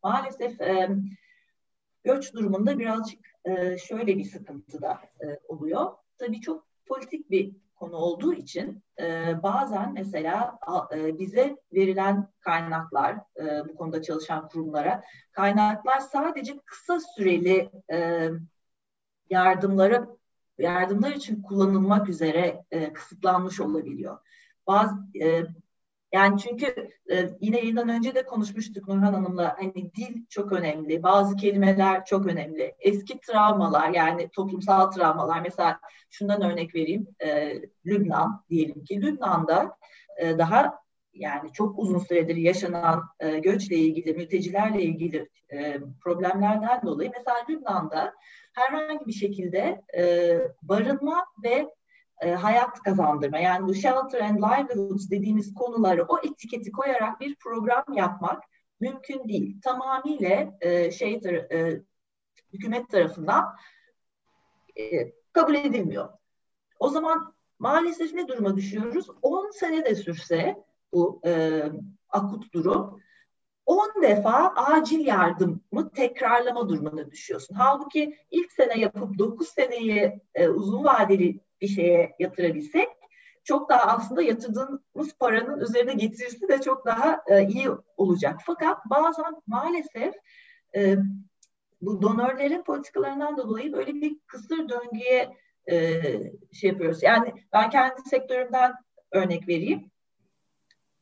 [0.03, 0.89] maalesef e,
[2.05, 5.93] göç durumunda birazcık e, şöyle bir sıkıntı da e, oluyor.
[6.19, 10.59] Tabii çok politik bir konu olduğu için e, bazen mesela
[10.95, 18.29] e, bize verilen kaynaklar, e, bu konuda çalışan kurumlara kaynaklar sadece kısa süreli e,
[19.31, 20.07] yardımlara
[20.59, 24.19] yardımlar için kullanılmak üzere e, kısıtlanmış olabiliyor.
[24.67, 25.43] Bazı e,
[26.13, 31.37] yani çünkü e, yine yayından önce de konuşmuştuk Nurhan Hanım'la hani dil çok önemli, bazı
[31.37, 32.75] kelimeler çok önemli.
[32.81, 37.07] Eski travmalar yani toplumsal travmalar mesela şundan örnek vereyim.
[37.21, 37.55] E,
[37.87, 39.77] Lübnan diyelim ki Lübnan'da
[40.19, 47.11] e, daha yani çok uzun süredir yaşanan e, göçle ilgili, mültecilerle ilgili e, problemlerden dolayı
[47.19, 48.15] mesela Lübnan'da
[48.55, 51.67] herhangi bir şekilde e, barınma ve
[52.21, 57.85] e, hayat kazandırma yani bu shelter and livelihoods dediğimiz konuları o etiketi koyarak bir program
[57.95, 58.43] yapmak
[58.81, 59.61] mümkün değil.
[59.63, 61.21] Tamamıyla e, şey
[61.53, 61.81] e,
[62.53, 63.45] hükümet tarafından
[64.79, 66.09] e, kabul edilmiyor.
[66.79, 69.07] O zaman maalesef ne duruma düşüyoruz?
[69.23, 71.63] 10 sene de sürse bu e,
[72.09, 73.01] akut durum
[73.67, 77.55] 10 defa acil yardımı tekrarlama durumuna düşüyorsun.
[77.55, 82.89] Halbuki ilk sene yapıp 9 seneyi e, uzun vadeli bir şeye yatırabilsek
[83.47, 88.41] çok daha aslında yatırdığımız paranın üzerine getirisi de çok daha e, iyi olacak.
[88.47, 90.15] Fakat bazen maalesef
[90.77, 90.97] e,
[91.83, 95.37] bu donörlerin politikalarından dolayı böyle bir kısır döngüye
[95.71, 96.03] e,
[96.53, 97.03] şey yapıyoruz.
[97.03, 98.73] Yani ben kendi sektörümden
[99.13, 99.91] örnek vereyim.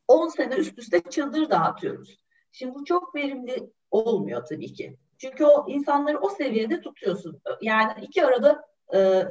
[0.09, 2.25] 10 sene üst üste çadır dağıtıyoruz.
[2.53, 4.97] Şimdi bu çok verimli olmuyor tabii ki.
[5.19, 7.41] Çünkü o insanları o seviyede tutuyorsun.
[7.63, 8.65] Yani iki arada
[8.95, 9.25] e,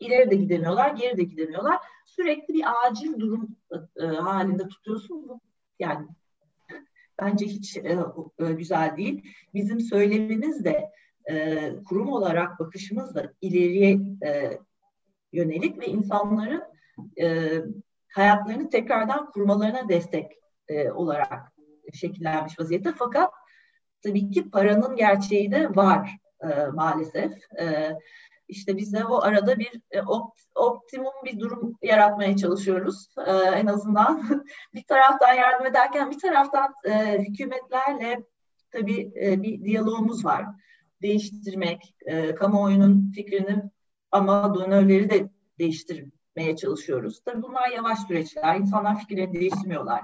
[0.00, 1.78] ileri de gidemiyorlar, geri de gidemiyorlar.
[2.06, 3.56] Sürekli bir acil durum
[4.00, 5.28] e, halinde tutuyorsun.
[5.28, 5.40] Bu
[5.78, 6.06] yani
[7.20, 7.98] bence hiç e,
[8.38, 9.22] e, güzel değil.
[9.54, 10.90] Bizim söylemimiz de
[11.30, 14.58] e, kurum olarak bakışımız da ileriye e,
[15.32, 16.62] yönelik ve insanların
[17.20, 17.50] e,
[18.08, 20.32] hayatlarını tekrardan kurmalarına destek
[20.68, 21.52] e, olarak
[21.94, 22.92] şekillenmiş vaziyette.
[22.96, 23.30] Fakat
[24.02, 27.32] tabii ki paranın gerçeği de var e, maalesef.
[27.60, 27.96] E,
[28.50, 30.00] işte biz de o arada bir e,
[30.54, 33.08] optimum bir durum yaratmaya çalışıyoruz.
[33.26, 34.22] E, en azından
[34.74, 38.24] bir taraftan yardım ederken bir taraftan e, hükümetlerle
[38.70, 40.46] tabii e, bir diyalogumuz var.
[41.02, 43.62] Değiştirmek, e, kamuoyunun fikrini
[44.10, 47.20] ama donörleri de değiştirmeye çalışıyoruz.
[47.24, 48.56] Tabii bunlar yavaş süreçler.
[48.56, 50.02] İnsanlar fikirlerini değiştirmiyorlar.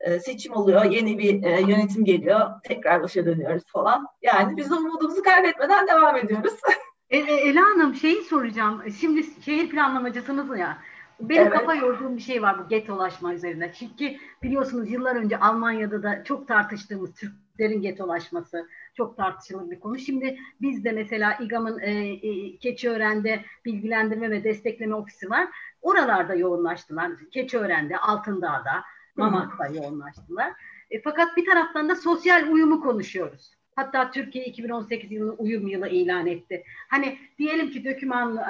[0.00, 4.06] E, seçim oluyor, yeni bir e, yönetim geliyor, tekrar başa dönüyoruz falan.
[4.22, 6.54] Yani biz umudumuzu kaybetmeden devam ediyoruz.
[7.10, 8.82] E, e, Ela Hanım şeyi soracağım.
[9.00, 10.78] Şimdi şehir planlamacısınız ya.
[11.20, 11.52] Benim evet.
[11.52, 13.72] kafa yorduğum bir şey var bu getolaşma üzerine.
[13.72, 19.98] Çünkü biliyorsunuz yıllar önce Almanya'da da çok tartıştığımız Türklerin getolaşması çok tartışılı bir konu.
[19.98, 25.48] Şimdi biz de mesela İGAM'ın e, e, Keçiören'de bilgilendirme ve destekleme ofisi var.
[25.82, 27.10] Oralarda yoğunlaştılar.
[27.32, 28.84] Keçiören'de, Altındağ'da,
[29.16, 30.52] Mamak'ta yoğunlaştılar.
[30.90, 33.59] E, fakat bir taraftan da sosyal uyumu konuşuyoruz.
[33.76, 36.64] Hatta Türkiye 2018 yılını uyum yılı ilan etti.
[36.88, 38.40] Hani diyelim ki döküman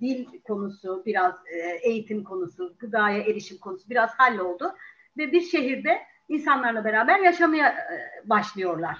[0.00, 4.74] dil konusu, biraz e, eğitim konusu, gıdaya erişim konusu biraz halloldu.
[5.18, 8.98] Ve bir şehirde insanlarla beraber yaşamaya e, başlıyorlar.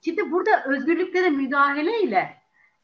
[0.00, 2.36] Şimdi burada özgürlüklere müdahale ile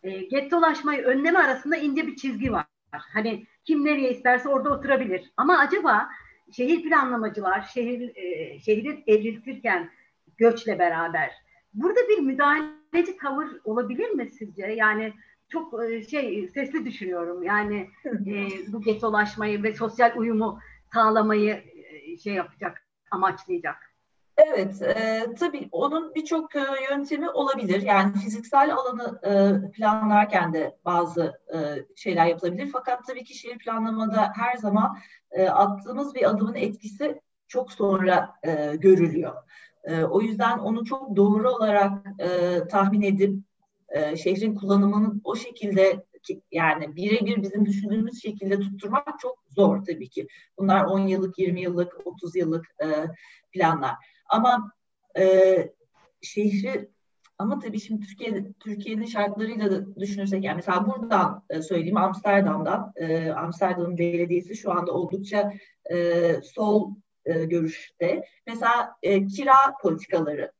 [0.02, 2.66] e, gettolaşmayı önleme arasında ince bir çizgi var.
[2.92, 5.32] Hani kim nereye isterse orada oturabilir.
[5.36, 6.08] Ama acaba
[6.52, 9.90] şehir planlamacılar şehir e, şehri evriltirken
[10.36, 11.41] göçle beraber
[11.74, 14.66] burada bir müdahaleci tavır olabilir mi sizce?
[14.66, 15.12] Yani
[15.48, 17.42] çok e, şey sesli düşünüyorum.
[17.42, 17.90] Yani
[18.26, 20.58] e, bu getolaşmayı ve sosyal uyumu
[20.94, 23.92] sağlamayı e, şey yapacak, amaçlayacak.
[24.36, 27.82] Evet, e, tabii onun birçok e, yöntemi olabilir.
[27.82, 31.58] Yani fiziksel alanı e, planlarken de bazı e,
[31.96, 32.70] şeyler yapılabilir.
[32.72, 34.98] Fakat tabii ki şehir planlamada her zaman
[35.30, 39.34] e, attığımız bir adımın etkisi çok sonra e, görülüyor.
[39.84, 43.38] E, o yüzden onu çok doğru olarak e, tahmin edip
[43.88, 46.04] e, şehrin kullanımının o şekilde
[46.52, 50.26] yani birebir bizim düşündüğümüz şekilde tutturmak çok zor tabii ki.
[50.58, 52.86] Bunlar 10 yıllık, 20 yıllık, 30 yıllık e,
[53.52, 53.94] planlar.
[54.28, 54.72] Ama
[55.18, 55.24] e,
[56.22, 56.92] şehri
[57.38, 63.30] Ama tabii şimdi Türkiye Türkiye'nin şartlarıyla da düşünürsek yani mesela buradan e, söyleyeyim Amsterdam'dan e,
[63.30, 65.52] Amsterdam'ın belediyesi şu anda oldukça
[65.92, 65.96] e,
[66.42, 68.24] sol e, görüşte.
[68.46, 70.52] Mesela e, kira politikaları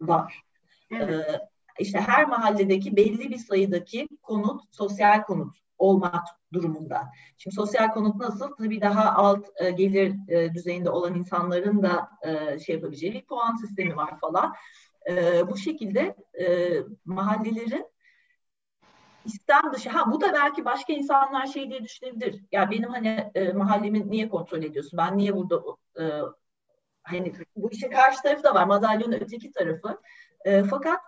[0.00, 0.42] var.
[0.90, 1.10] Evet.
[1.10, 7.10] E, işte her mahalledeki belli bir sayıdaki konut sosyal konut olmak durumunda.
[7.38, 8.56] Şimdi sosyal konut nasıl?
[8.56, 13.56] Tabii daha alt e, gelir e, düzeyinde olan insanların da e, şey yapabileceği bir puan
[13.56, 14.54] sistemi var falan.
[15.10, 17.86] E, bu şekilde e, mahallelerin
[19.24, 22.42] İstem dışı, ha bu da belki başka insanlar şey diye düşünebilir.
[22.52, 24.96] Ya benim hani e, mahallemi niye kontrol ediyorsun?
[24.96, 25.62] Ben niye burada
[26.00, 26.04] e,
[27.02, 30.00] hani bu işin karşı tarafı da var, madalyonun öteki tarafı.
[30.44, 31.00] E, fakat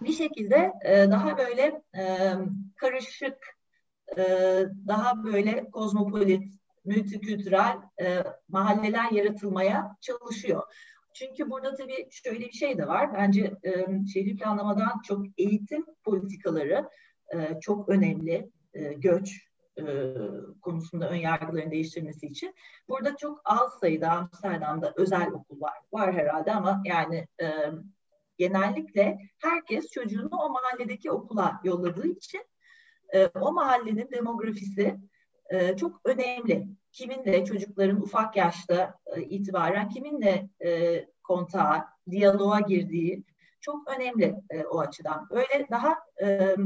[0.00, 2.32] bir şekilde e, daha böyle e,
[2.76, 3.38] karışık,
[4.16, 4.22] e,
[4.88, 6.54] daha böyle kozmopolit,
[6.84, 10.62] multikültürel e, mahalleler yaratılmaya çalışıyor.
[11.14, 13.14] Çünkü burada tabii şöyle bir şey de var.
[13.14, 16.88] Bence e, şehir planlamadan çok eğitim politikaları
[17.34, 18.50] e, çok önemli.
[18.74, 19.84] E, göç e,
[20.62, 22.54] konusunda ön yargıların değiştirmesi için.
[22.88, 25.78] Burada çok az sayıda Amsterdam'da özel okul var.
[25.92, 27.48] Var herhalde ama yani e,
[28.38, 32.42] genellikle herkes çocuğunu o mahalledeki okula yolladığı için
[33.14, 34.96] e, o mahallenin demografisi
[35.50, 36.68] e, çok önemli.
[36.92, 43.24] Kiminle çocukların ufak yaşta e, itibaren kiminle e, kontağa, diyaloğa girdiği
[43.60, 45.28] çok önemli e, o açıdan.
[45.30, 46.56] Böyle daha e,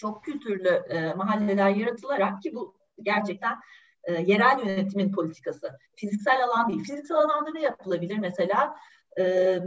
[0.00, 3.58] çok kültürlü e, mahalleler yaratılarak ki bu gerçekten
[4.04, 5.78] e, yerel yönetimin politikası.
[5.96, 6.80] Fiziksel alan değil.
[6.80, 8.18] Fiziksel alanda ne yapılabilir?
[8.18, 8.76] Mesela
[9.18, 9.58] e,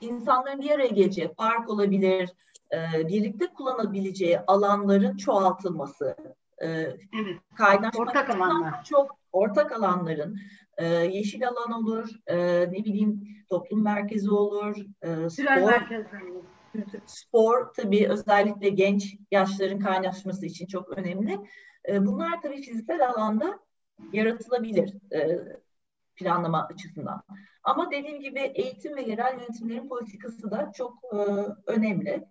[0.00, 2.30] insanların bir araya geleceği park olabilir,
[2.72, 6.16] e, birlikte kullanabileceği alanların çoğaltılması.
[6.58, 6.98] E, evet.
[7.56, 8.84] Kaynaşmak ortak alanlar.
[8.84, 10.38] Çok ortak alanların
[10.78, 15.72] e, yeşil alan olur, e, ne bileyim toplum merkezi olur, e, spor,
[17.06, 21.38] spor tabii özellikle genç yaşların kaynaşması için çok önemli.
[21.88, 23.58] E, bunlar tabii fiziksel alanda
[24.12, 25.38] yaratılabilir e,
[26.14, 27.22] planlama açısından.
[27.62, 31.16] Ama dediğim gibi eğitim ve yerel yönetimlerin politikası da çok e,
[31.66, 32.24] önemli.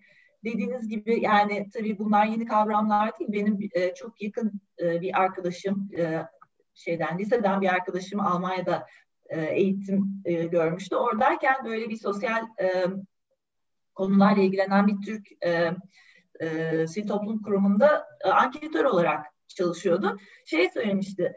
[0.44, 3.32] Dediğiniz gibi yani tabii bunlar yeni kavramlar değil.
[3.32, 5.90] Benim e, çok yakın bir arkadaşım
[6.74, 8.86] şeyden liseden bir arkadaşım Almanya'da
[9.30, 10.96] eğitim görmüştü.
[10.96, 12.48] Oradayken böyle bir sosyal
[14.00, 15.72] konularla ilgilenen bir Türk e,
[16.40, 20.18] e, sivil toplum kurumunda e, anketör olarak çalışıyordu.
[20.46, 21.36] Şey söylemişti,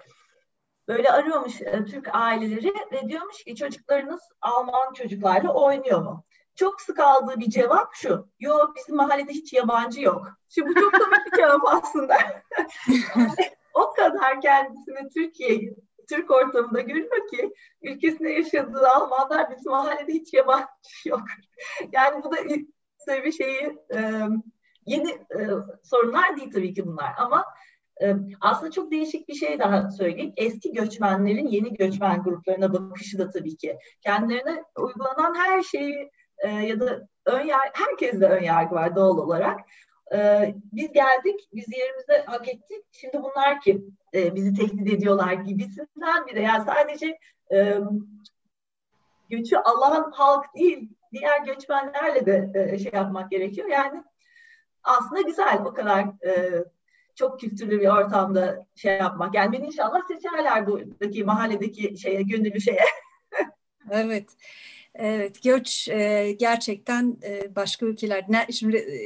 [0.88, 6.24] böyle arıyormuş e, Türk aileleri ve diyormuş ki çocuklarınız Alman çocuklarla oynuyor mu?
[6.54, 8.28] Çok sık aldığı bir cevap şu.
[8.40, 10.28] Yok bizim mahallede hiç yabancı yok.
[10.48, 12.14] Şimdi bu çok komik bir cevap aslında.
[13.74, 15.74] o kadar kendisini Türkiye
[16.12, 20.66] Türk ortamında görüyor ki ülkesinde yaşadığı Almanlar bizim mahallede hiç yabancı
[21.06, 21.22] yok.
[21.92, 22.36] Yani bu da
[23.06, 24.20] tabii şeyi e,
[24.86, 25.40] yeni e,
[25.82, 27.44] sorunlar değil tabii ki bunlar ama
[28.02, 30.32] e, aslında çok değişik bir şey daha söyleyeyim.
[30.36, 33.78] Eski göçmenlerin yeni göçmen gruplarına bakışı da tabii ki.
[34.00, 36.10] Kendilerine uygulanan her şeyi
[36.44, 39.60] ya da ön yargı, herkeste ön yargı var doğal olarak.
[40.12, 42.84] E, biz geldik, biz yerimize hak ettik.
[42.92, 47.18] Şimdi bunlar ki e, bizi tehdit ediyorlar gibisinden bir de yani sadece
[47.52, 47.78] e,
[49.30, 53.68] göçü alan halk değil, diğer göçmenlerle de e, şey yapmak gerekiyor.
[53.68, 54.04] Yani
[54.84, 56.64] aslında güzel bu kadar e,
[57.14, 59.34] çok kültürlü bir ortamda şey yapmak.
[59.34, 62.84] Yani beni inşallah seçerler buradaki mahalledeki şeye, gönüllü şeye.
[63.90, 64.30] evet.
[64.94, 68.24] Evet, göç e, gerçekten e, başka ülkeler.
[68.28, 68.98] Ne, şimdi e,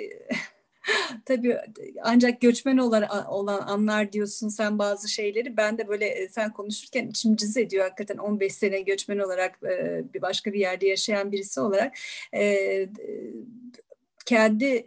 [1.25, 1.57] Tabii
[2.03, 5.57] ancak göçmen olan, olan anlar diyorsun sen bazı şeyleri.
[5.57, 10.05] Ben de böyle e, sen konuşurken içim cız ediyor hakikaten 15 sene göçmen olarak e,
[10.15, 11.97] bir başka bir yerde yaşayan birisi olarak.
[12.35, 12.89] E,
[14.27, 14.87] kendi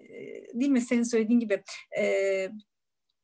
[0.53, 1.63] değil mi senin söylediğin gibi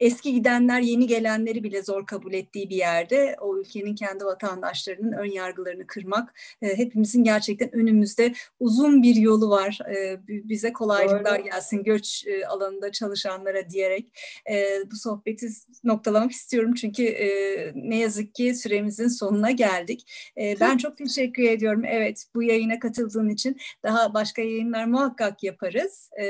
[0.05, 5.31] eski gidenler yeni gelenleri bile zor kabul ettiği bir yerde o ülkenin kendi vatandaşlarının ön
[5.31, 9.79] yargılarını kırmak e, hepimizin gerçekten önümüzde uzun bir yolu var.
[9.95, 11.45] E, bize kolaylıklar Doğru.
[11.45, 14.05] gelsin göç e, alanında çalışanlara diyerek
[14.49, 15.47] e, bu sohbeti
[15.83, 17.27] noktalamak istiyorum çünkü e,
[17.75, 20.31] ne yazık ki süremizin sonuna geldik.
[20.37, 21.85] E, ben çok teşekkür ediyorum.
[21.85, 26.09] Evet bu yayına katıldığın için daha başka yayınlar muhakkak yaparız.
[26.19, 26.25] E,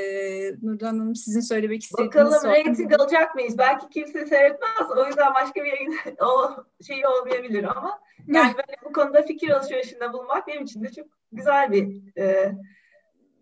[0.61, 3.57] Nurdan Hanım sizin söylemek istediğiniz Bakalım reyting alacak mıyız?
[3.65, 4.91] Belki kimse seyretmez.
[4.97, 10.13] O yüzden başka bir yayın o şeyi olmayabilir ama yani böyle bu konuda fikir alışverişinde
[10.13, 12.55] bulunmak benim için de çok güzel bir e,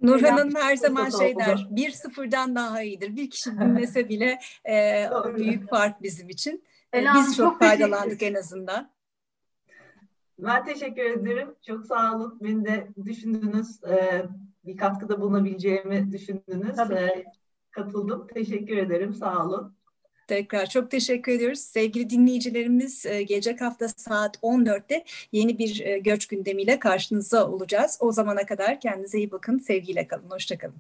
[0.02, 3.16] Nurhan'ın her zaman şey der, bir sıfırdan daha iyidir.
[3.16, 5.06] Bir kişi dinlese bile e,
[5.36, 6.64] büyük fark bizim için.
[6.94, 8.92] E, biz çok, çok faydalandık en azından.
[10.40, 11.56] Ben teşekkür ederim.
[11.68, 12.40] Çok sağ olun.
[12.42, 13.84] Beni de düşündünüz.
[13.84, 14.26] E,
[14.66, 16.80] bir katkıda bulunabileceğimi düşündünüz.
[16.92, 17.26] E,
[17.72, 18.28] katıldım.
[18.34, 19.14] Teşekkür ederim.
[19.14, 19.76] Sağ olun.
[20.34, 21.60] Tekrar çok teşekkür ediyoruz.
[21.60, 27.98] Sevgili dinleyicilerimiz e, gelecek hafta saat 14'te yeni bir e, göç gündemiyle karşınızda olacağız.
[28.02, 29.58] O zamana kadar kendinize iyi bakın.
[29.58, 30.30] Sevgiyle kalın.
[30.30, 30.76] Hoşçakalın.